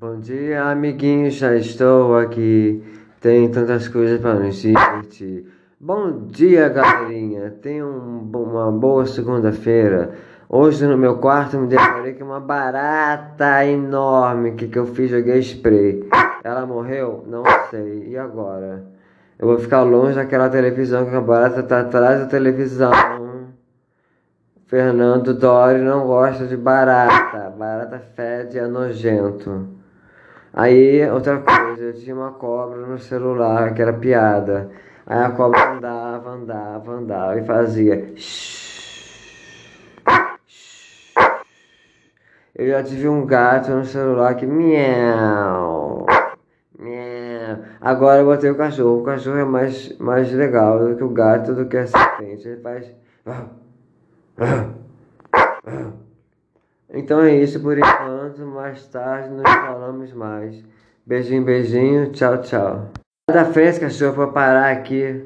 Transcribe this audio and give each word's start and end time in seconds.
Bom 0.00 0.18
dia, 0.18 0.64
amiguinhos, 0.64 1.34
já 1.34 1.54
estou 1.54 2.16
aqui. 2.16 2.82
Tem 3.20 3.50
tantas 3.50 3.86
coisas 3.86 4.18
para 4.18 4.32
nos 4.32 4.56
divertir. 4.56 5.44
Bom 5.78 6.26
dia, 6.26 6.70
galerinha. 6.70 7.50
Tenha 7.60 7.84
um, 7.84 8.20
uma 8.32 8.72
boa 8.72 9.04
segunda-feira. 9.04 10.12
Hoje 10.48 10.86
no 10.86 10.96
meu 10.96 11.18
quarto 11.18 11.58
me 11.58 11.66
deparei 11.66 12.14
com 12.14 12.24
uma 12.24 12.40
barata 12.40 13.62
enorme 13.66 14.52
que, 14.52 14.68
que 14.68 14.78
eu 14.78 14.86
fiz, 14.86 15.10
joguei 15.10 15.38
spray. 15.40 16.08
Ela 16.42 16.64
morreu? 16.64 17.22
Não 17.28 17.44
sei. 17.68 18.08
E 18.08 18.16
agora? 18.16 18.82
Eu 19.38 19.48
vou 19.48 19.58
ficar 19.58 19.82
longe 19.82 20.14
daquela 20.14 20.48
televisão 20.48 21.04
que 21.04 21.14
a 21.14 21.20
barata 21.20 21.60
está 21.60 21.80
atrás 21.80 22.20
da 22.20 22.26
televisão. 22.26 22.90
Fernando 24.66 25.34
Dori 25.34 25.82
não 25.82 26.06
gosta 26.06 26.46
de 26.46 26.56
barata. 26.56 27.50
Barata 27.50 27.98
fede 28.16 28.58
é 28.58 28.66
nojento. 28.66 29.78
Aí, 30.52 31.08
outra 31.10 31.38
coisa, 31.38 31.84
eu 31.84 31.92
tinha 31.94 32.14
uma 32.14 32.32
cobra 32.32 32.86
no 32.86 32.98
celular, 32.98 33.72
que 33.72 33.82
era 33.82 33.92
piada. 33.92 34.70
Aí 35.06 35.18
a 35.24 35.30
cobra 35.30 35.72
andava, 35.72 36.30
andava, 36.30 36.92
andava 36.92 37.38
e 37.38 37.44
fazia. 37.44 38.14
Eu 42.54 42.68
já 42.68 42.82
tive 42.82 43.08
um 43.08 43.24
gato 43.24 43.70
no 43.70 43.84
celular 43.84 44.34
que 44.34 44.44
miau, 44.44 46.06
miau. 46.78 47.58
Agora 47.80 48.20
eu 48.20 48.26
botei 48.26 48.50
o 48.50 48.56
cachorro. 48.56 49.00
O 49.00 49.04
cachorro 49.04 49.38
é 49.38 49.44
mais, 49.44 49.96
mais 49.98 50.32
legal 50.32 50.78
do 50.78 50.96
que 50.96 51.04
o 51.04 51.08
gato, 51.08 51.54
do 51.54 51.66
que 51.66 51.76
a 51.76 51.86
serpente. 51.86 52.48
Ele 52.48 52.60
faz. 52.60 52.92
Então 56.92 57.20
é 57.20 57.36
isso 57.36 57.60
por 57.60 57.78
enquanto. 57.78 58.40
Mais 58.40 58.86
tarde 58.86 59.30
nos 59.30 59.42
falamos 59.42 60.12
mais. 60.12 60.64
Beijinho, 61.06 61.44
beijinho. 61.44 62.12
Tchau, 62.12 62.38
tchau. 62.42 62.88
Da 63.30 63.44
frente, 63.44 63.80
cachorro, 63.80 64.14
pra 64.14 64.26
parar 64.26 64.72
aqui. 64.72 65.24